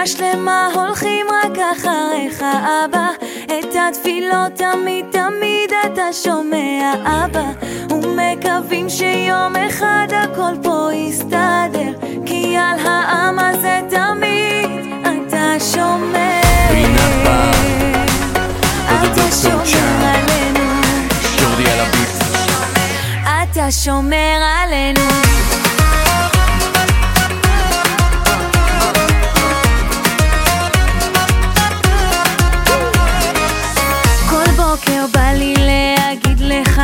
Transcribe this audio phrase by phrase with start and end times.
[0.00, 2.42] באמונה שלמה הולכים רק אחריך
[2.84, 3.08] אבא.
[3.44, 7.50] את התפילות תמיד תמיד אתה שומע אבא.
[7.90, 11.92] ומקווים שיום אחד הכל פה יסתדר
[12.26, 14.70] כי על העם הזה תמיד
[15.02, 16.40] אתה שומר
[17.24, 17.50] בר.
[18.88, 20.70] אתה שומר עלינו.
[23.42, 25.00] אתה שומר עלינו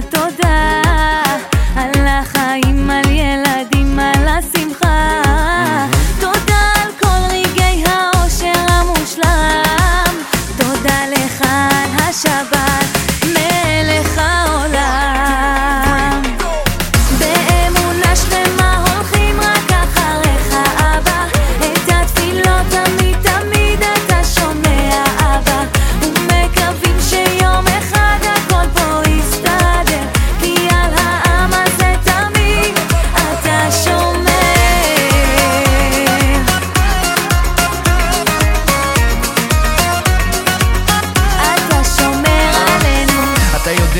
[0.00, 0.47] להגיד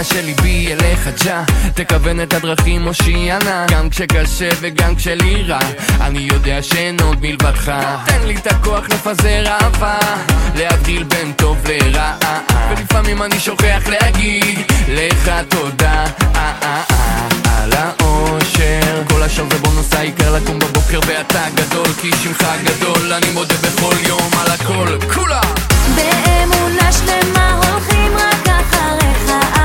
[0.00, 1.42] יודע שליבי אליך ג'ה.
[1.74, 5.58] תכוון את הדרכים הושיענה גם כשקשה וגם כשלי רע.
[6.00, 7.72] אני יודע שאין עוד מלבדך.
[8.06, 9.98] תן לי את הכוח לפזר אהבה.
[10.54, 12.12] להבדיל בין טוב לרע.
[12.70, 16.04] ולפעמים אני שוכח להגיד לך תודה.
[17.56, 19.02] על האושר.
[19.08, 23.12] כל השאר זה בונוס העיקר לקום בבוקר ואתה גדול כי שמך גדול.
[23.12, 24.98] אני מודה בכל יום על הכל.
[25.14, 25.40] כולה!
[25.96, 29.59] באמונה שלמה הולכים רק אחריך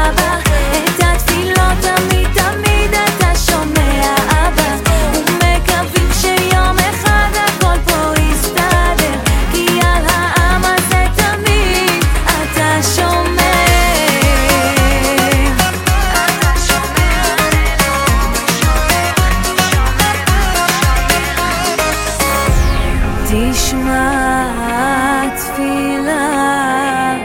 [23.76, 27.16] תשמע תפילה,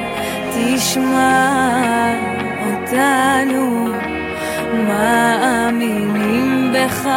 [0.55, 2.13] תשמע
[2.67, 3.89] אותנו,
[4.89, 7.09] מאמינים בך.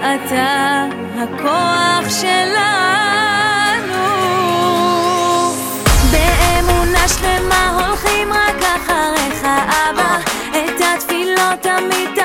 [0.00, 0.84] אתה
[1.18, 4.02] הכוח שלנו.
[6.12, 10.18] באמונה שלמה הולכים רק אחריך, אבא.
[10.50, 12.21] את התפילות תמיד